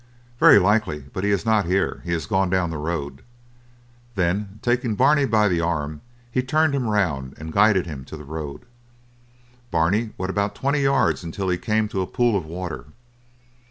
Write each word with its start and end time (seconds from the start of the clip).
"Very 0.39 0.57
likely, 0.57 1.05
but 1.13 1.23
he 1.23 1.29
is 1.29 1.45
not 1.45 1.67
here, 1.67 2.01
he 2.03 2.11
has 2.13 2.25
gone 2.25 2.49
down 2.49 2.71
the 2.71 2.79
road." 2.79 3.21
Then 4.15 4.57
taking 4.63 4.95
Barney 4.95 5.25
by 5.25 5.47
the 5.47 5.61
arm 5.61 6.01
he 6.31 6.41
turned 6.41 6.73
him 6.73 6.87
round 6.87 7.35
and 7.37 7.53
guided 7.53 7.85
him 7.85 8.03
to 8.05 8.17
the 8.17 8.23
road. 8.25 8.65
Barney 9.69 10.09
went 10.17 10.31
about 10.31 10.55
twenty 10.55 10.81
yards 10.81 11.23
until 11.23 11.49
he 11.49 11.57
came 11.59 11.87
to 11.89 12.01
a 12.01 12.07
pool 12.07 12.35
of 12.35 12.47
water. 12.47 12.85